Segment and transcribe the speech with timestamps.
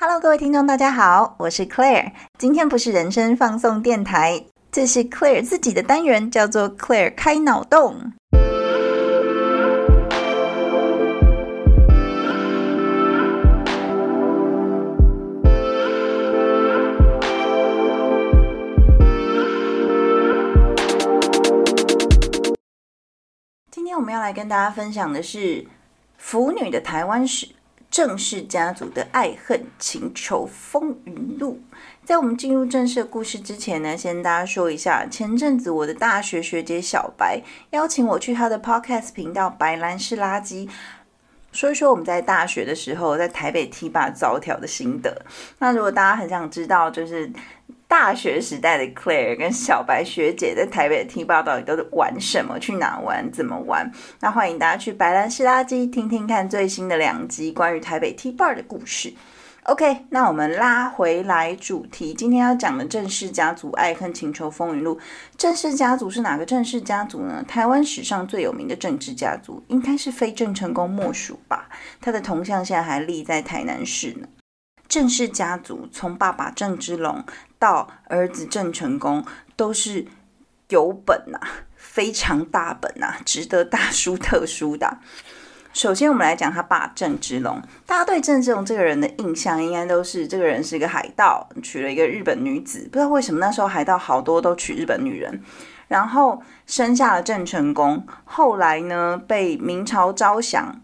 [0.00, 2.12] Hello，各位听众，大家好，我是 Claire。
[2.38, 8.12] 今天不是人生放送电台，这是 Claire 自己的单元，叫做 Claire 开脑洞。
[23.72, 25.66] 今天我们要来跟大家分享的是
[26.16, 27.48] 腐女的台湾史。
[27.90, 31.60] 郑氏家族的爱恨情仇风云录，
[32.04, 40.68] 在我们进入正式故事之前呢，先大家说一下，前阵子我的大学学姐小白邀请我去她的 podcast 频道“白兰氏垃圾”，
[41.50, 45.24] 说一说我们在大学的时候在台北 T 吧招条的心得。
[45.58, 47.32] 那如果大家很想知道，就是。
[47.88, 52.58] 大学时代的 Claire 跟小白学姐在台北的 T 吧到底都是玩什么？
[52.58, 53.32] 去哪玩？
[53.32, 53.90] 怎么玩？
[54.20, 59.14] 那欢迎大家去白兰西垃圾听听看最新的两集关于台北 T 吧的故事。
[59.62, 64.98] OK，那我们拉回来主题，今天要讲的郑氏家族爱恨情仇风云录。
[65.38, 67.42] 郑氏家族是哪个郑氏家族呢？
[67.48, 71.68] 台湾史上最有名的政治家族，应该是非郑成功莫属吧？
[72.02, 74.28] 他的铜像现在还立在台南市呢。
[74.88, 77.22] 郑氏家族从爸爸郑芝龙
[77.58, 79.24] 到儿子郑成功
[79.56, 80.06] 都是
[80.68, 81.38] 有本呐，
[81.76, 84.98] 非常大本呐，值得大书特书的。
[85.74, 87.62] 首先，我们来讲他爸郑芝龙。
[87.86, 92.88] 大家对郑芝龙这个人的印象，应该都是这个人是一个海盗，娶了一个日本女子。
[92.90, 95.40] 不知道为什么那时候海盗好多都娶日本女人，
[95.86, 98.04] 然后生下了郑成功。
[98.24, 100.80] 后来呢，被明朝招降。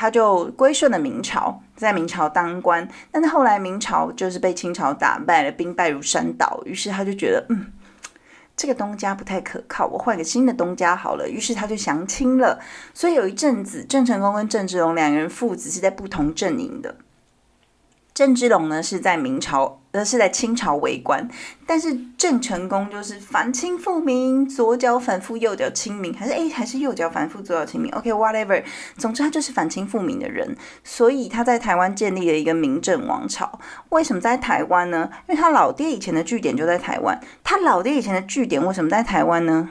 [0.00, 7.66] 他就归顺了明朝，在明朝当官，但是后来明朝就是被清朝打败了，兵败如山倒，于是他就觉得，嗯，
[8.56, 12.60] 这个东家不太可靠，我换个新的东家好了，于是他就降清了。
[12.94, 16.94] 所以有一阵子，郑成功跟郑芝龙两个人父子是在不同阵营的。
[18.18, 21.28] 郑芝龙呢是在明朝，呃是在清朝为官，
[21.64, 28.60] 但是郑成功就是反清复明，左脚反复，右脚清民，还是诶还是右脚反复，左脚清民？OK whatever，
[28.96, 33.60] 总之他就是反清复明的人，所以他在台湾建立了一个明郑王朝。
[33.90, 35.08] 为什么在台湾呢？
[35.28, 37.20] 因为他老爹以前的据点就在台湾。
[37.44, 39.68] 他老爹以前的据点为什么在台湾呢？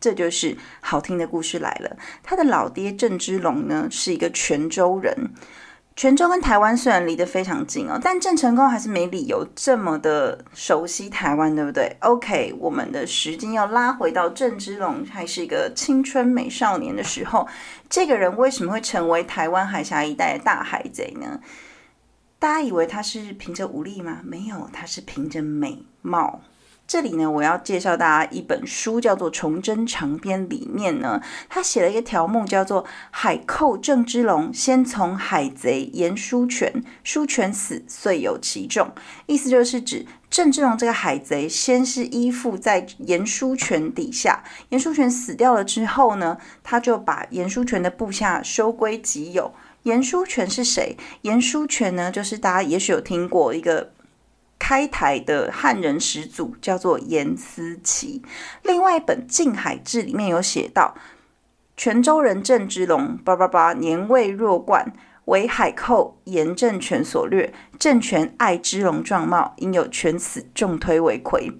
[0.00, 1.96] 这就是好听的故事来了。
[2.22, 5.32] 他的老爹郑芝龙呢是一个泉州人。
[5.98, 17.48] 泉州跟台湾虽然离得非常近哦，但郑成功还是没理由这么的熟悉台湾，对不对？OK，我们的时间要拉回到郑芝龙还是一个青春美少年的时候，
[17.90, 21.40] 这个人为什么会成为台湾海峡一带的大海贼呢？
[22.38, 24.20] 大家以为他是凭着武力吗？
[24.22, 26.40] 没有，他是凭着美貌。
[26.88, 30.40] 这里呢，我要介绍大家一本书，叫做《崇祯长编》。
[30.48, 38.90] 里面呢，他写了一个条目，叫做“海寇郑芝龙先从海贼严书权，书权死，遂有其众”。
[39.26, 49.52] 意思就是指郑芝龙这个海贼，先是依附在严书权底下，严书权死掉了之后呢，他就把严书权的部下收归己有。
[49.82, 50.96] 严书权是谁？
[51.20, 53.92] 严书权呢，就是大家也许有听过一个。
[54.58, 58.22] 开台的汉人始祖叫做严思齐。
[58.62, 60.94] 另外一本《靖海志》里面有写到，
[61.76, 64.92] 泉州人郑芝龙，叭叭叭，年未弱冠，
[65.26, 67.54] 为海寇严正权所掠。
[67.78, 71.52] 政权爱芝龙状貌，因有权此，重推为魁。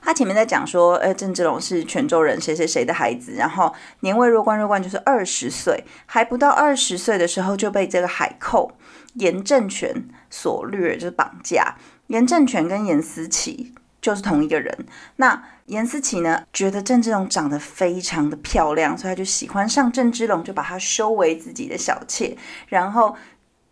[0.00, 8.72] 他前面在讲说，呃，郑芝龙是泉州人，谁谁谁的孩子，然后年未弱冠，弱冠就是二十岁，还不到二十岁的时候就被这个海寇
[9.14, 11.76] 严正权所掠，就是绑架。
[12.06, 14.86] 严正权跟严思齐就是同一个人。
[15.16, 22.36] 那严思齐呢，觉得郑芝龙长得非常的漂亮，所以他就喜欢上郑芝龙，就把他收为自己的小妾。
[22.68, 23.16] 然后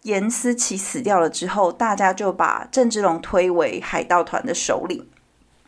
[0.03, 5.07] 严思齐死掉了之后，大家就把郑芝龙推为海盗团的首领。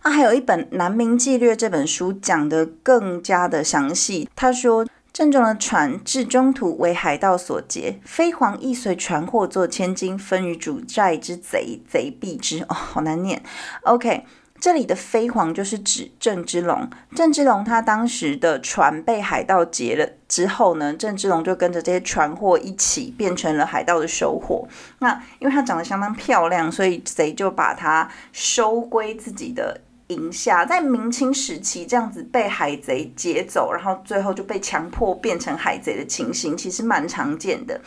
[0.03, 4.29] 那还有一本《南明纪略》这本书讲的更加的详细。
[4.35, 4.87] 他说。
[5.13, 12.63] 郑重的船至中途为海盗所劫，飞黄亦随船货做千金，分于主债之贼，贼避之。
[12.71, 13.43] 哦，好难念。
[13.83, 14.25] OK，
[14.59, 16.89] 这里的飞黄就是指郑芝龙。
[17.15, 24.67] 郑芝龙他当时的船被海盗劫了之后呢，郑芝龙就跟着这些船货一起变成了海盗的收获。
[25.01, 29.83] 那因为他长得相当漂亮，所以贼就把他收归自己的。
[30.15, 37.81] 宁夏在明清时期这样子被海贼劫走，然后最后就被强迫变成海贼的情形，其实蛮常见的。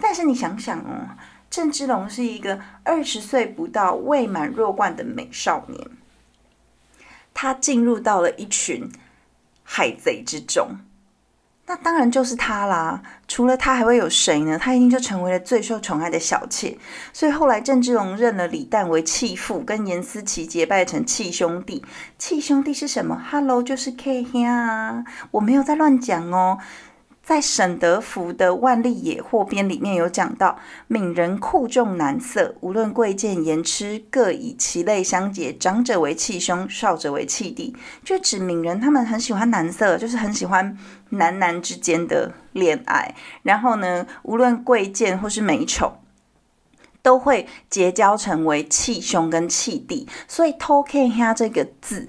[0.00, 1.16] 但是你想想哦，
[1.50, 5.90] 郑芝龙是一个二十岁不到、未满弱冠的美少年，
[7.34, 8.88] 他进入到了一群
[9.64, 10.78] 海贼之中，
[11.68, 13.00] 那当然就是他啦。
[13.28, 14.58] 除了他还会有谁呢？
[14.58, 16.76] 他一定就成为了最受宠爱的小妾。
[17.12, 21.84] 所以后来郑芝龙认了李旦为弃妇，跟严思琪结拜成弃兄弟。
[22.16, 25.04] 弃兄弟是什么？Hello，就是 K 兄啊！
[25.30, 26.58] 我没有在乱讲哦。
[27.28, 40.78] 在沈德福的《万历野获编》里面有讲到，闽人酷重男色，无论贵贱言痴，各以其类相结，长者为契兄，少者为契弟，就指闽人他们很喜欢男色，就是很喜欢
[41.10, 43.14] 男男之间的恋爱。
[43.42, 45.98] 然后呢，无论贵贱或是美丑，
[47.02, 50.08] 都会结交成为契兄跟契弟。
[50.26, 52.08] 所以“偷看下”这个字。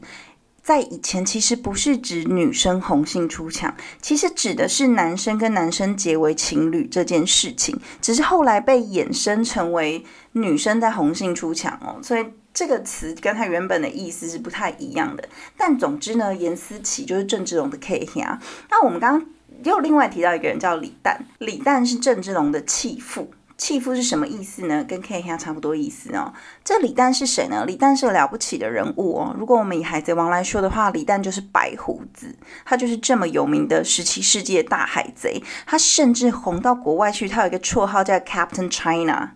[0.70, 12.24] 在以前，其实不是指女生红杏出墙，其实指的是男生跟男生结为情侣这件事情，只是后来被衍生成为女生在红杏出墙哦，所以
[12.54, 15.28] 这个词跟它原本的意思是不太一样的。
[15.58, 18.40] 但总之呢，严思琪就是郑志龙的 K 呀。
[18.70, 19.28] 那我们刚刚
[19.64, 23.32] 又另外提到一个人叫李诞，李诞是郑志龙的弃妇。
[23.60, 24.84] 弃妇是什么意思呢？
[24.88, 26.34] 跟 K 一差不多意思哦。
[26.64, 27.66] 这李旦是谁呢？
[27.68, 29.36] 李旦是个了不起的人物哦。
[29.38, 32.34] 如果我们以海贼王来说的话，李旦就是白胡子，
[32.64, 35.44] 他就是这么有名的十七世纪的大海贼。
[35.66, 39.32] 他甚至红到国外去，他有一个绰号叫 Captain China。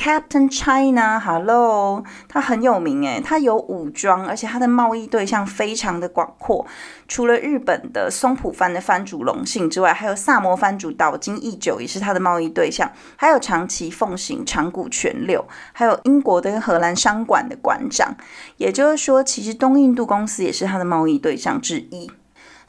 [0.00, 6.64] Captain China，Hello，他很有名诶，他有武装，而且他的贸易对象非常的广阔。
[7.06, 18.16] 除了日本的松浦藩的藩主隆信之外，还有萨摩藩主岛津义久也是他的贸易对象，还有长崎奉行长谷全六，还有英国的荷兰商馆的馆长。
[18.56, 22.10] 也就是说，其实东印度公司也是他的贸易对象之一。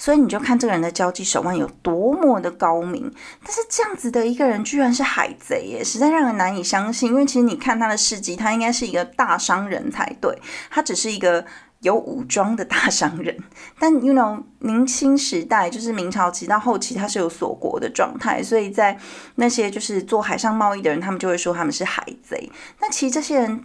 [0.01, 3.13] 所以你就看这个人的交际手腕有多么的高明，
[3.43, 7.09] 但是这样子的一个人居然是海贼耶，实在让人难以相信。
[7.09, 10.35] 因为其实你看他的事迹，他应该是一个大商人才对，
[10.71, 11.45] 他只是一个
[11.81, 13.37] 有武装的大商人。
[13.77, 18.97] 但 you know，明清时代就是明朝期到后期，他是有锁国的状态，所以在
[19.35, 22.51] 那些就是做海上贸易的人，他们就会说他们是海贼。
[22.79, 23.63] 那其实这些人。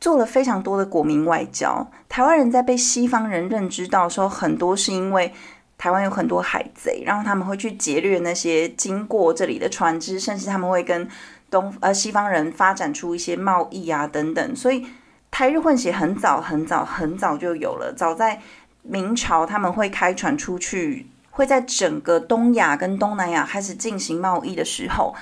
[0.00, 5.30] 做了非常多的国民外交，台湾人在被西方人认知到的时候，很多是因为
[5.76, 11.06] 台湾有很多海贼，然后他们会去劫掠那些经过这里的船只，甚至他们会跟
[11.50, 14.86] 东呃西方人发展出一些贸易啊等等，所以
[15.30, 18.40] 台日混血很早很早很早就有了，早在
[18.82, 25.14] 明朝他们会开船出去，会在整个东亚跟东南亚开始进行贸易的时候，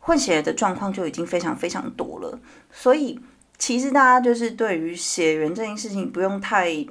[0.00, 2.40] 混血的状况就已经非常非常多了，
[2.72, 3.20] 所以。
[3.58, 6.86] 其实大家就是对于血缘这件事情不用太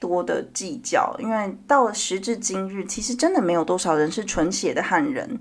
[0.00, 5.38] 多的计较，因为到了时至今日，其实真的没有多少人是纯血的汉人，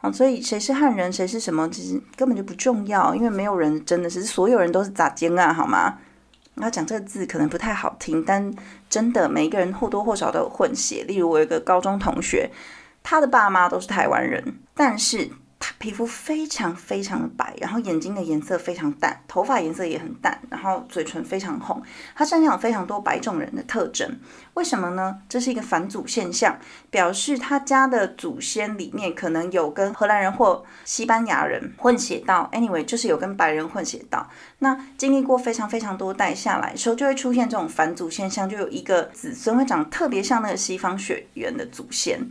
[0.00, 5.98] 啊，所以谁是汉人，谁是什么，其实根本就不重要，因为没有人真的是所有人都是咋尖啊，好吗？
[6.56, 8.50] 要讲这个字可能不太好听，但
[8.88, 11.04] 真的每一个人或多或少都有混血。
[11.06, 12.50] 例如我有一个高中同学，
[13.02, 15.30] 他的爸妈都是台湾人，但是。
[15.78, 21.82] 皮肤非常非常的白，然后眼睛的颜色非常淡，头发颜色也很淡，然后嘴唇非常红。
[22.14, 24.18] 他身上有非常多白种人的特征，
[24.54, 25.18] 为什么呢？
[25.28, 26.58] 这是一个返祖现象，
[26.90, 34.28] 表示他家的祖先里面可能有跟荷兰人或西班牙人混血到，anyway 就是有跟白人混血到。
[34.60, 42.30] 那经历过非常非常多代下来的时候，就会出现这种返祖现象，就有一个子孙会长得特别像那个西方血缘的祖先。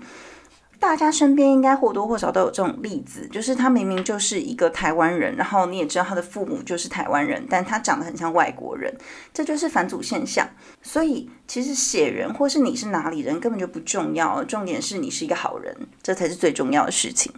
[0.80, 8.94] 大家身边应该或多或少都有这种例子，就是他明明就是一个台湾人，然后你也知道他的父母就是台湾人，但他长得很像外国人，
[9.34, 10.48] 这就是返祖现象。
[10.82, 17.34] 所以其实血缘或是你是哪里人根本就不重要，重点是你是一个好人，这才是最重要的事情。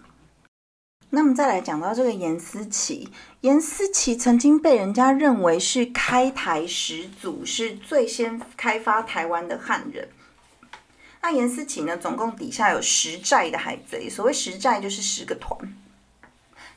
[1.10, 3.08] 那么再来讲到这个严思琪，
[3.40, 10.06] 严思琪曾经被人家认为是开台始祖，是最先开发台湾的汉人。
[11.30, 11.94] 那严思琪呢？
[11.94, 15.58] 总共底下有十寨的海贼，所谓十寨就是十个团。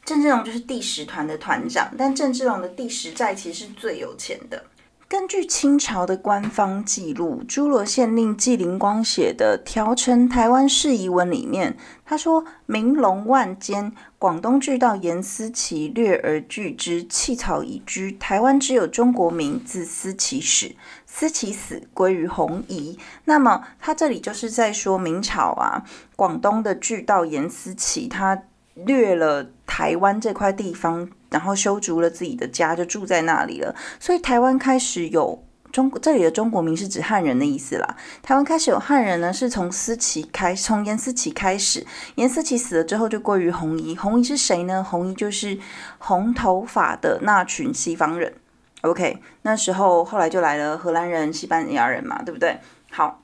[0.03, 4.65] 郑志龙就是第十团的团长，但郑志龙的第十寨其实是最有钱的。
[5.11, 11.75] 根据清朝的官方记录，诸罗县令纪灵光写的《调成台湾事宜文》里面，
[12.05, 18.13] 他说：“明龙万间，广东巨盗严思齐略而拒之，弃草以居。
[18.13, 20.77] 台湾只有中国名，自思齐始。
[21.05, 25.83] 思齐死，归于红夷。”那么他这里就是在说明朝啊，
[26.15, 28.43] 广东的巨盗严思齐，他
[28.75, 31.09] 掠了台湾这块地方。
[31.31, 33.73] 然后修筑了自己的家，就住在那里了。
[33.99, 37.95] 所以台湾开始有中这里的中国名是指汉人的意思啦。
[38.21, 41.87] 台湾开始有汉人呢，是从思齐开，从严思齐开始。
[42.15, 43.95] 严思齐死了之后，就归于红衣。
[43.95, 44.83] 红衣是谁呢？
[44.83, 45.57] 红衣就是
[45.97, 48.33] 红头发的那群西方人。
[48.81, 52.59] OK，那时候后来就来了荷兰人、西班牙人嘛，对不对？
[52.89, 53.23] 好，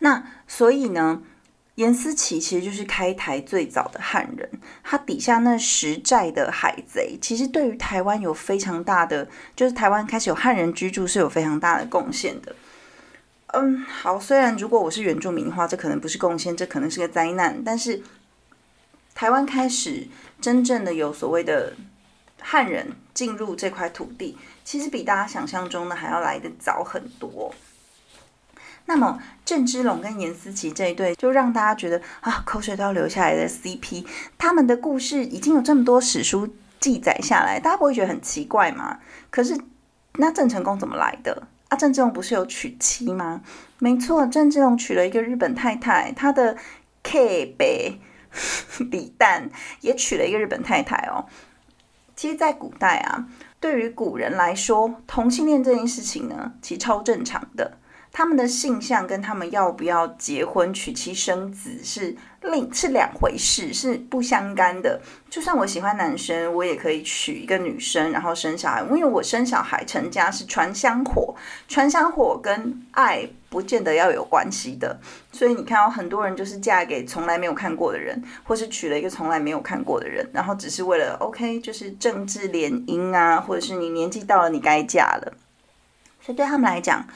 [0.00, 1.22] 那所以呢？
[1.80, 4.46] 严思齐其实就是开台最早的汉人，
[4.84, 12.54] 他底下那十寨的海贼，其实对于台湾有非常大的，就是台湾开始有汉人居住是有非常大的贡献的。
[13.54, 18.02] 嗯，好，虽然如果我是原住民的话，这可能不是贡献，这可能是个灾难，但是
[19.14, 20.06] 台湾开始
[20.38, 21.72] 真正的有所谓的
[22.42, 27.54] 汉人进入这块土地，其实比大家想象中的还要来的早很多。
[28.90, 34.04] 那么郑芝龙跟严思琪这一对，就让大家觉得啊，口水都要流下来的 CP，
[34.36, 38.98] 他们的故事已经有这么多史书记载下来，大家不会觉得很奇怪吗？
[39.30, 39.56] 可是
[40.14, 41.46] 那郑成功怎么来的？
[41.68, 43.42] 啊，郑芝龙不是有娶妻吗？
[43.78, 46.56] 没错，郑芝龙娶了一个日本太太，他的
[47.04, 48.00] K 北
[48.90, 49.50] 李旦
[49.82, 51.26] 也娶了一个日本太太哦。
[52.16, 53.28] 其实，在古代啊，
[53.60, 57.78] 对于古人来说，同性恋这件事情呢，其实超正常的。
[58.12, 65.00] 他们的性向跟他们要不要结婚、娶妻生子是另是两回事，是不相干的。
[65.30, 68.82] 就算我喜欢男生，我也可以娶一个女生，然后生小孩。
[68.82, 71.34] 因为我生小孩成家是传香火，
[71.68, 74.98] 传香火跟爱不见得要有关系的。
[75.30, 85.32] 所以你看到很多人就是嫁给从来没有看过的人，或是娶了一个从来没有看过的人，然后只是为了 OK，就是政治联姻啊，或者是你年纪到了你该嫁了。
[86.20, 87.06] 所以对他们来讲。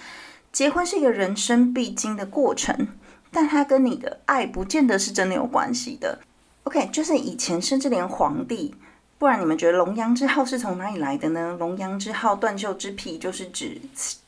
[0.54, 2.86] 结婚是一个人生必经的过程，
[3.32, 6.20] 但它跟你的爱不见得是真的有关系的。
[6.62, 8.72] OK，就是以前甚至连皇帝，
[9.18, 11.56] 不然你们觉得龙阳之好是从哪里来的呢？
[11.58, 13.80] 龙阳之好，断袖之癖，就是指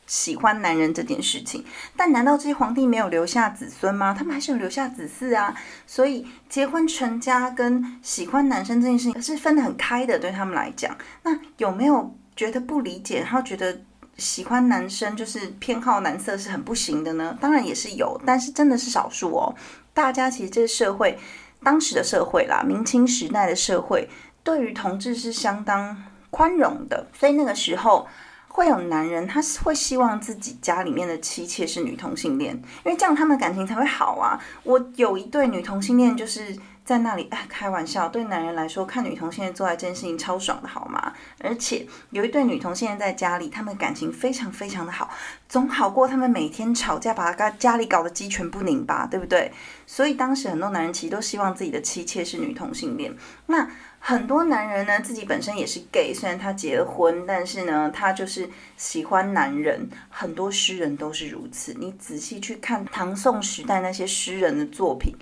[0.08, 1.64] 喜欢男人这件事情。
[1.96, 4.12] 但难道这些皇帝没有留下子孙吗？
[4.12, 5.54] 他们还是有留下子嗣啊。
[5.86, 10.98] 所以结婚成家跟喜欢男生这件事情是分得很开的，对他们来讲。
[11.22, 13.78] 那有没有觉得不理解，然后觉得？
[14.16, 19.54] 喜欢男生就是偏好男色是很不行的呢，当然也是有，但是真的是少数哦。
[19.92, 21.18] 大家其实这个社会，
[21.62, 24.08] 当时的社会啦，明清时代的社会，
[24.42, 25.96] 对于同志是相当
[26.30, 28.06] 宽容的，所以那个时候
[28.48, 32.54] 会有男人，他是会希望自己家里面的妻妾是女同性恋，
[32.84, 34.40] 因为这样他们感情才会好啊。
[34.64, 36.56] 我有一对女同性恋，就是。
[36.86, 41.12] 在那里，哎，开玩笑，对男人来说，看女同性恋做爱这件事情超爽的，好吗？
[41.40, 45.10] 而且有一对女同性恋在家里，他们感情非常非常的好，
[45.48, 49.50] 总好过他们每天吵架，把他家里搞得鸡犬不宁吧，对不对？
[49.84, 53.12] 所以当时很多男人其实都希望自己的妻妾是女同性恋。
[53.46, 59.90] 那很多男人呢，自己本身也是 gay，虽然他结了婚，但是呢，他就是喜欢男人。
[60.08, 61.74] 很多诗人都是如此。
[61.80, 65.12] 你仔细去看唐宋时代那些诗人的作品。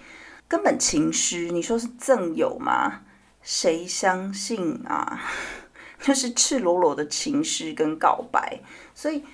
[0.47, 3.01] 根本情诗，你说是赠友吗？
[3.43, 5.21] 谁相信啊？
[6.01, 8.61] 就是赤裸裸的情诗跟告白。
[8.95, 9.25] 所以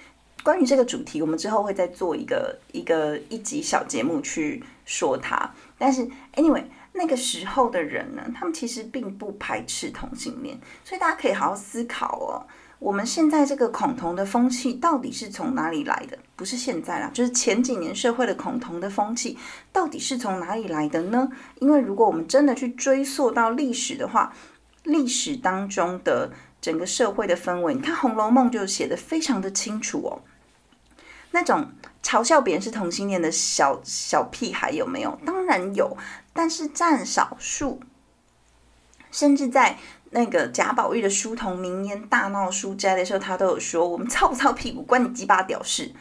[0.42, 5.52] 关于这个主题，我们之后会再做一个一个一集小节目去说它。
[5.76, 12.46] 但是 anyway，那个时候的人呢，他们其实并不排斥同性恋，所以大家可以好好思考哦。
[12.80, 16.18] 我们现在这个恐同的风气到底是从哪里来的？
[16.34, 19.38] 不是现在啦，就是前几年社会的恐同的风气
[19.70, 21.28] 到底是从哪里来的呢？
[21.60, 24.34] 因为如果我们真的去追溯到历史的话，
[24.84, 30.22] 历史当中的整个社会的氛围，你看《红楼梦》就写的非常的清楚哦。
[31.32, 31.72] 那种
[32.02, 35.20] 嘲笑别人是同性恋的小小屁孩有没有？
[35.26, 35.94] 当然有，
[36.32, 37.78] 但是占少数，
[39.10, 39.78] 甚至在。
[40.10, 45.92] 那个贾宝玉的书童名言大闹书斋的时候，他都有说：“我们操不操屁股，关你鸡巴屌事。”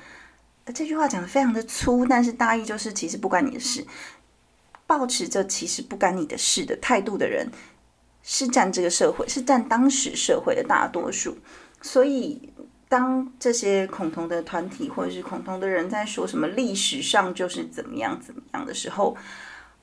[0.73, 3.85] 这句话讲的非常的粗，但是大意就是其实不关你的事。
[4.85, 7.51] 保持着其实不干你的事的态度的人，
[8.23, 11.37] 是占这个社会，是占当时社会的大多数。
[11.81, 12.51] 所以，
[12.87, 19.15] 当这些恐同的团体或者是恐同的人在说什么历史上就是怎么样怎么样的时候，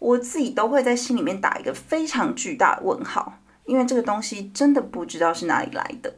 [0.00, 3.38] 我自己都会在心里面打一个非常巨大的问号。
[3.66, 6.14] 因为这个东西真的不知道是哪里来的。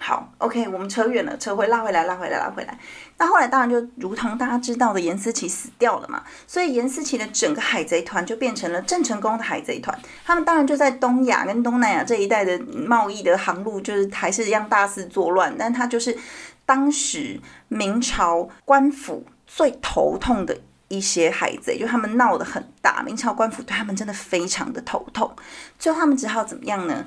[0.00, 2.78] 好，OK，我们扯远了，扯回拉回来，拉回来，拉回来。
[3.16, 9.98] 那后来当然就如同大家知道的，严思琪死掉了嘛，所以严思琪的整个海贼团就变成了郑成功的海贼团。
[10.24, 15.52] 他们当然就在东亚跟东南亚这一带的贸易的航路，就是还是一样大肆作乱。
[15.58, 16.16] 但他就是
[16.64, 20.56] 当时明朝官府最头痛的。
[20.88, 25.34] 一些海贼，就他们闹得很大，明朝官府对他们真的非常的头痛，
[25.78, 27.06] 最后他们只好怎么样呢？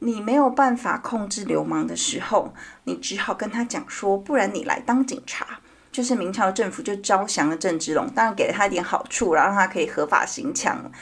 [0.00, 2.52] 你没有办法控制流氓的时候，
[2.84, 5.60] 你只好跟他讲说，不然你来当警察。
[5.90, 10.92] 就是明朝政府就招降了郑芝龙，当然给了他一点好处，然后让他可以合法行抢，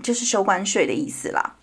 [0.00, 1.56] 就是收关税的意思啦。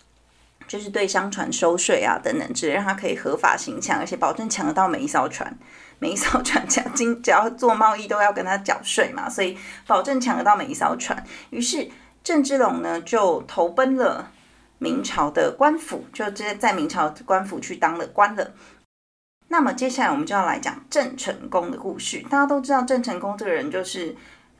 [0.68, 5.56] 就是对商船收税啊等等之类，让他可以合法行抢，而且保证抢得到每一艘船，
[5.98, 6.88] 每一艘船只要
[7.22, 11.24] 只要做贸易都要跟他缴税嘛，所以保证抢得到每一艘船。
[11.50, 11.88] 于是
[12.22, 14.30] 郑芝龙呢就投奔了
[14.78, 18.52] 明朝的官府，就直接在明朝官府去当了官了。
[19.48, 22.20] 那么接下来我们就要来讲郑成功的故事。
[22.28, 24.14] 大家都知道郑成功这个人就是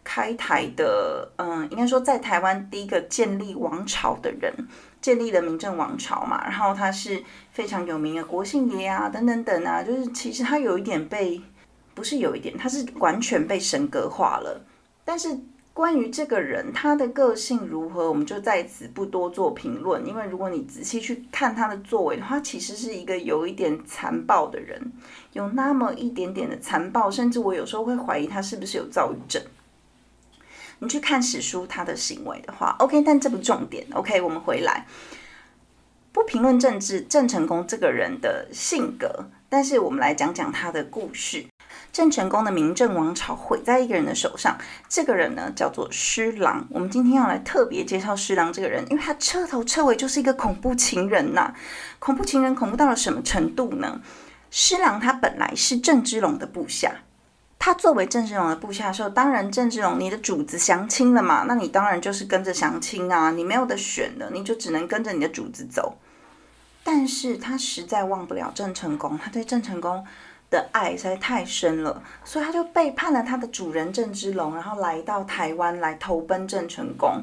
[0.04, 4.54] 开台的，嗯，应该说在台湾第一个建立王朝的人，
[5.06, 6.42] 建立了明郑王朝嘛。
[6.44, 7.22] 然后他是
[7.52, 11.40] 非常有名的国姓爷啊，等等等啊，就是其实他有一点被，
[11.94, 14.60] 不是有一点，他是完全被神格化了，
[15.04, 15.38] 但是。
[15.76, 20.06] 关于这个人，他的个性如何，我们就在此不多做评论。
[20.06, 24.90] 因为如果你仔细去看他的作为的话，其实是一个有一点残暴的人，
[25.34, 29.42] 有那么一点点的残暴，甚至我有时候会怀疑他是不是有躁郁症。
[30.78, 33.87] 你去看史书他的行为的话，OK，但这不重点。
[33.92, 34.87] OK，我们回来，
[36.12, 41.47] 不评论政治，郑成功这个人的性格，但是我们来讲讲他的故事。
[41.92, 46.66] 郑成功的明郑王朝毁在一个人的手上，这个人呢叫做施琅。
[46.71, 51.54] 我们今天要来特别介绍施琅这个人，因为他彻头彻尾就是一个恐怖情人呐！
[51.99, 54.02] 恐怖情人恐怖到了什么程度呢？
[54.50, 57.02] 施琅他本来是郑芝龙的部下，
[57.66, 65.96] 他作为郑芝龙的部下的时候，当然郑芝龙你的主子降亲了嘛，那你当然就是跟着降亲啊，你没有的选的，你就只能跟着你的主子走。
[66.85, 70.06] 但是他实在忘不了郑成功，他对郑成功。
[70.49, 77.20] 的爱实在太深了，所以他就背叛了他的主人郑芝龙，然后来到台湾来投奔郑成功。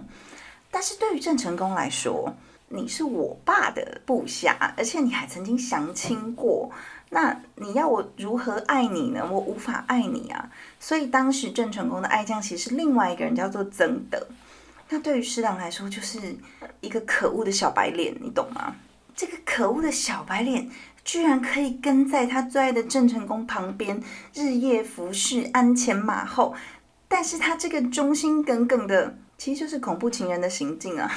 [0.69, 2.35] 但是对于郑成功来说，
[2.67, 6.69] 你是我爸的部下，而且你还曾经降亲过，
[7.13, 9.25] 那你要我如何爱你呢？
[9.31, 10.49] 我无法爱你啊！
[10.79, 14.27] 所以当时郑成功的爱将其实是另外一个人，叫做曾德。
[14.89, 16.35] 那对于施琅来说，就是
[16.81, 18.75] 一个可恶的小白脸，你懂吗？
[19.15, 20.69] 这个可恶的小白脸。
[21.05, 24.01] 居然可以跟在他最爱的郑成功旁边，
[24.33, 26.55] 日夜服侍，鞍前马后。
[27.09, 31.11] 但是他这个忠心耿耿的，其实就是恐怖情人的行径啊！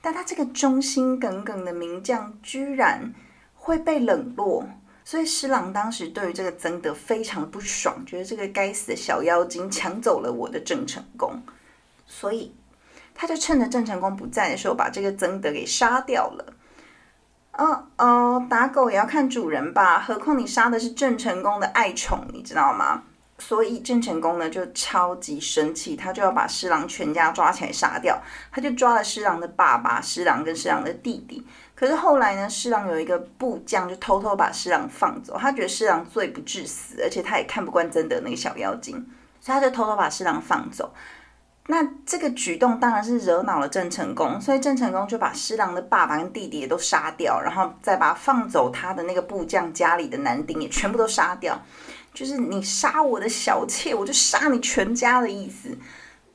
[0.00, 3.12] 但他这个忠心耿耿的名将，居然
[3.54, 4.66] 会被冷落，
[5.08, 11.40] 所以施琅当时对于这个曾德非常不爽，觉得这个该死的小妖精抢走了我的郑成功，
[12.06, 12.54] 所以
[13.14, 16.52] 他就趁着郑成功不在的时候，把这个曾德给杀掉了。
[17.52, 23.04] 哦哦，打狗也要看主人吧，何况你杀的是郑成功的爱宠，你知道吗？
[23.38, 28.20] 所以郑成功呢就超级生气，他就要把施琅全家抓起来杀掉。
[28.50, 31.46] 他就抓了施琅的爸爸施琅跟施琅的弟弟。
[31.74, 38.94] 可是后来呢，施琅有一个部将就偷偷把施琅放走，他觉得施琅罪不至死，而且他也看不惯真的那个小妖精，
[39.40, 40.92] 所以他就偷偷把施琅放走。
[41.70, 51.60] 那这个举动当然是惹恼了郑成功，所以郑成功就把施琅的爸爸跟弟弟也都杀掉，然后再把放走他的那个部将家里的男丁也全部都杀掉，
[52.18, 55.78] 就是你杀我的小妾，我就杀你全家的意思。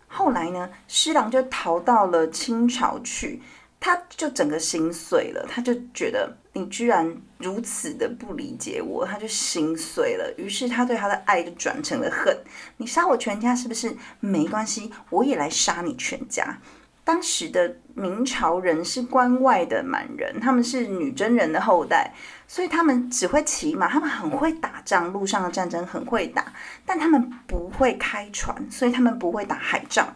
[0.07, 3.41] 后来呢，施琅就逃到了清朝去。
[3.81, 10.33] 他就整个心碎了，他就觉得你居然如此的不理解我，他就心碎了。
[10.37, 12.33] 于是他对他的爱就转成了恨。
[12.77, 14.89] 你杀我全家是不是没关系？
[15.09, 16.59] 我也来杀你全家。
[17.03, 22.13] 当时的明朝人是关外的满人，他们是女真人的后代，
[22.47, 26.53] 所以他们只会骑马，他们很会打仗，路上的战争很会打，
[26.85, 30.15] 但他们不会开船，所以他们不会打海仗。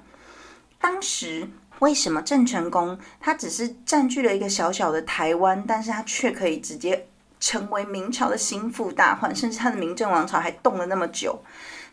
[0.79, 1.49] 当时。
[1.79, 7.07] 为什么郑成功他只是占据了一个小小的台湾，但是他却可以直接
[7.39, 11.39] 成为明朝的心腹大患，甚至他的明郑王朝还动了那么久，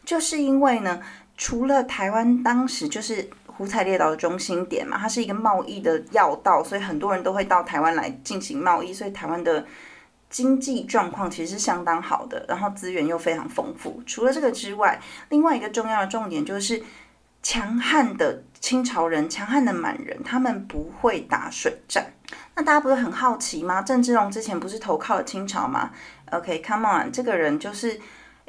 [0.02, 1.02] 就是因为呢，
[1.37, 9.64] 除了台湾当时就是胡彩列岛的中心点嘛，它是一个贸易的要道，所以很多人都会到台湾来进行贸易，所以台湾的
[10.28, 14.02] 经济状况其实是相当好的，然后资源又非常丰富。
[14.06, 16.82] 除了这个之外，另外一个重要的重点就是
[17.42, 18.42] 强悍的。
[18.64, 22.14] 清朝人强悍的满人，他们不会打水战。
[22.54, 23.82] 那大家不是很好奇吗？
[23.82, 25.90] 郑芝龙之前不是投靠了清朝吗
[26.30, 28.00] ？OK，Come on，这个人就是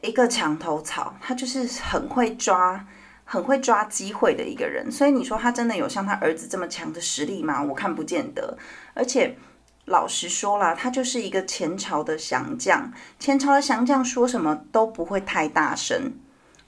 [0.02, 2.88] 一个墙头草，他就是很会抓、
[3.26, 4.90] 很会抓机会的一个人。
[4.90, 7.62] 所以你说他真的有像他儿子这么强的实力吗？
[7.62, 8.58] 我看不见得。
[8.94, 9.36] 而且
[9.84, 16.14] 老实说了，他就是一个前朝的降将，前朝的降将说什么都不会太大声。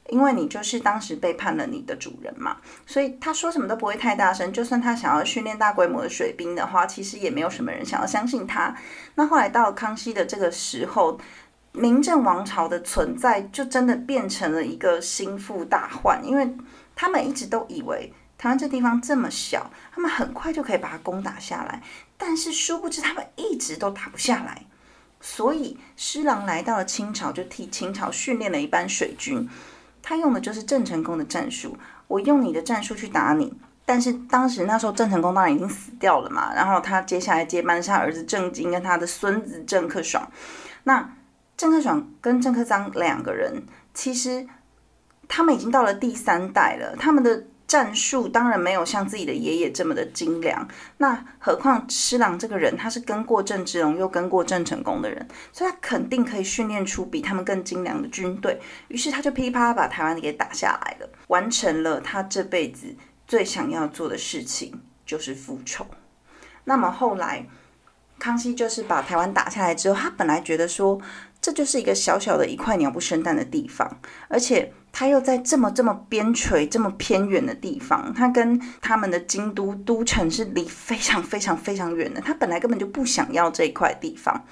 [0.10, 4.54] 因为你就是当时背叛了你的主人嘛，所以他说什么都不会太大声。
[4.54, 8.74] 就算他想要训练大规模的水兵的话，其实也没有什么人想要相信他。
[9.16, 11.20] 那后来到了康熙的这个时候，
[11.78, 16.56] 明郑王朝的存在就真的变成了一个心腹大患，因为
[16.96, 21.82] 他们一直都以为台湾这地方这么小，他们很快就可以把它攻打下来。
[22.18, 24.64] 但是殊不知他们一直都打不下来。
[25.20, 29.48] 所以施琅来到了清朝，就替清朝训练了一班水军。
[30.02, 33.54] 他用的就是郑成功的战术，我用你的战术去打你。
[33.86, 40.30] 但是当时那时候郑成功当然已经死掉了嘛，然后他接下来接班是他儿子郑经跟他的孙子郑克爽。
[40.84, 41.10] 那
[41.58, 44.48] 郑克爽跟郑克臧两个人，其实
[45.28, 47.48] 他们已经到了第三代了，他们的。
[47.68, 50.66] 战术当然没有像自己的爷爷这么的精良，
[51.00, 58.62] 那何况施琅这个人，他是跟过郑芝龙又跟过郑成功的人，所以他肯定可以训练出比他们更精良的军队。
[58.88, 62.96] 于是他就噼啪把台湾给打下来了，完成了他这辈子
[63.28, 65.86] 最想要做的事情，就是复仇。
[66.64, 67.46] 那么后来
[68.18, 70.98] 康熙就是把台湾打下来之后，他本来觉得说
[71.48, 74.74] 这就是一个小小的一块鸟不生蛋的地方，而且。
[74.90, 82.20] 他又在这么这么边陲、这么偏远的地方，他跟他们的京都都城是离非常非常非常远的。
[82.20, 84.44] 他本来根本就不想要这一块地方，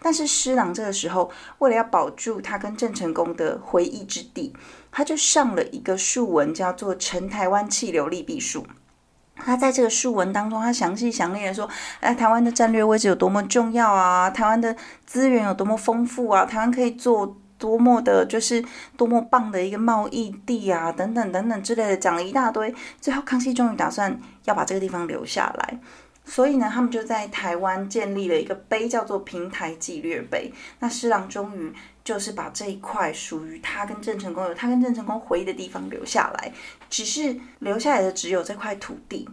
[0.00, 4.52] 但是施琅这个时候为了要保住他跟郑成功的回忆之地，
[4.90, 8.62] 他就上了一个书文，叫做《陈台湾气流利弊术》。
[9.44, 11.68] 他在这个述文当中，他详细详列说，
[12.00, 14.74] 哎，台湾的战略位置有多么重要啊，台湾的
[15.04, 17.36] 资源有多么丰富啊，台湾可以做。
[17.58, 18.60] 多么的，就是
[18.96, 22.74] 多么棒的一个贸易地啊，等等等等之类的，讲了一大堆。
[23.00, 25.78] 最后，康熙终于打算要把这个地方留下来，
[26.32, 30.50] 所以呢，他们就在台湾建立了一个碑，叫做平台纪略碑。
[30.78, 31.70] 那施琅终于
[32.02, 36.50] 就是把这一块属于他跟郑成功有他跟郑成功回忆的地方留下来，
[36.88, 39.28] 只是留下来的只有这块土地，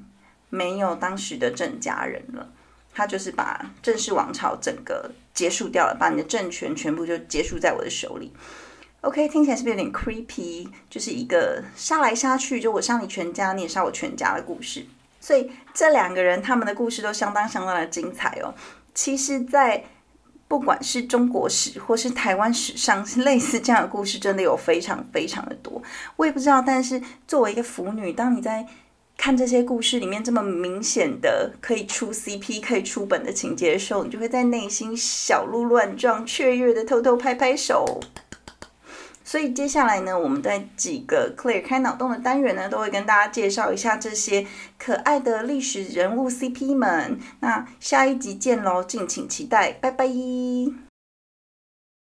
[0.50, 2.52] 没有当时的郑家人了。
[2.94, 8.34] 他就是把郑氏王朝整个结束掉了，把你的政权全部就结束在我的手里。
[9.00, 10.68] OK，听起来是不是有点 creepy？
[10.90, 14.86] 就是一个杀来杀去，就我杀你全家，你也杀我全家的故事。
[15.20, 18.54] 所以这两个人他们的故事都相当相当的精彩哦。
[18.94, 19.84] 其实，在
[20.48, 25.82] 不管是中国史或是台湾史上，类似这样的故事真的有非常非常的多。
[26.16, 28.66] 我也不知道，但是作为一个腐女，当你在
[29.16, 38.00] 看这些故事里面这么明显的可以出 CP、可以出本的情节的时候，你就会在内心小鹿乱撞、雀跃的偷偷拍拍手。
[39.30, 44.48] 所以接下来呢，我们在几个 Clear 开脑洞的单元呢，都会跟大家介绍一下这些
[44.80, 47.20] 可爱的历史人物 CP 们。
[47.42, 50.08] 那下一集见喽，敬请期待，拜拜。